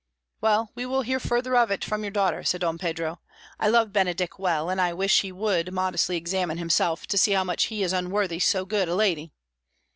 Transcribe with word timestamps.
"Well, 0.41 0.71
we 0.73 0.87
will 0.87 1.03
hear 1.03 1.19
further 1.19 1.55
of 1.55 1.69
it 1.69 1.85
from 1.85 2.03
your 2.03 2.09
daughter," 2.09 2.43
said 2.43 2.61
Don 2.61 2.79
Pedro. 2.79 3.21
"I 3.59 3.67
love 3.67 3.93
Benedick 3.93 4.39
well, 4.39 4.67
and 4.71 4.81
I 4.81 4.89
could 4.89 4.97
wish 4.97 5.21
he 5.21 5.31
would 5.31 5.71
modestly 5.71 6.17
examine 6.17 6.57
himself 6.57 7.05
to 7.05 7.19
see 7.19 7.33
how 7.33 7.43
much 7.43 7.65
he 7.65 7.83
is 7.83 7.93
unworthy 7.93 8.39
so 8.39 8.65
good 8.65 8.89
a 8.89 8.95
lady." 8.95 9.31